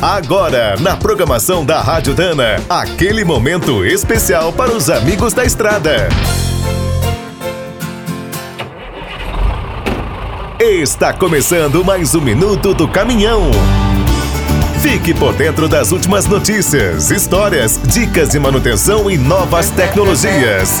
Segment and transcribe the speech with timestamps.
[0.00, 6.08] Agora, na programação da Rádio Dana, aquele momento especial para os amigos da estrada.
[10.60, 13.50] Está começando mais um minuto do caminhão.
[14.82, 20.78] Fique por dentro das últimas notícias, histórias, dicas de manutenção e novas tecnologias.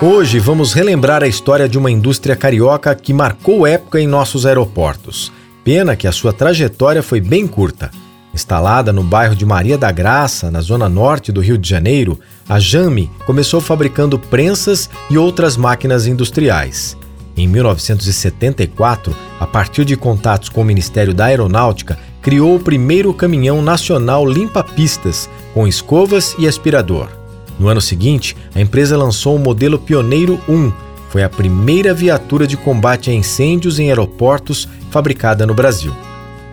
[0.00, 5.32] Hoje vamos relembrar a história de uma indústria carioca que marcou época em nossos aeroportos.
[5.66, 7.90] Pena que a sua trajetória foi bem curta.
[8.32, 12.60] Instalada no bairro de Maria da Graça, na zona norte do Rio de Janeiro, a
[12.60, 16.96] Jame começou fabricando prensas e outras máquinas industriais.
[17.36, 23.60] Em 1974, a partir de contatos com o Ministério da Aeronáutica, criou o primeiro caminhão
[23.60, 27.08] nacional limpa-pistas, com escovas e aspirador.
[27.58, 30.72] No ano seguinte, a empresa lançou o modelo Pioneiro 1,
[31.08, 35.92] foi a primeira viatura de combate a incêndios em aeroportos fabricada no Brasil.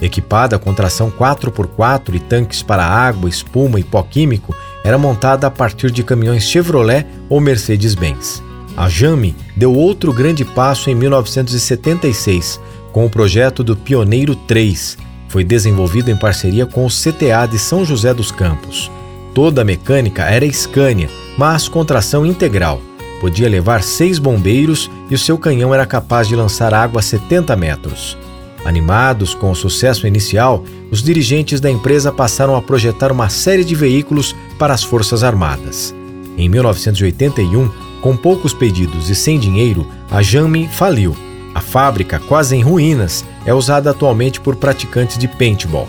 [0.00, 5.50] Equipada com tração 4x4 e tanques para água, espuma e pó químico, era montada a
[5.50, 8.42] partir de caminhões Chevrolet ou Mercedes-Benz.
[8.76, 12.60] A Jame deu outro grande passo em 1976,
[12.92, 14.96] com o projeto do Pioneiro 3.
[15.28, 18.90] Foi desenvolvido em parceria com o CTA de São José dos Campos.
[19.34, 22.80] Toda a mecânica era Scania, mas com tração integral.
[23.20, 27.56] Podia levar seis bombeiros e o seu canhão era capaz de lançar água a 70
[27.56, 28.16] metros.
[28.64, 33.74] Animados com o sucesso inicial, os dirigentes da empresa passaram a projetar uma série de
[33.74, 35.94] veículos para as Forças Armadas.
[36.36, 41.16] Em 1981, com poucos pedidos e sem dinheiro, a Jame faliu.
[41.54, 45.88] A fábrica, quase em ruínas, é usada atualmente por praticantes de paintball.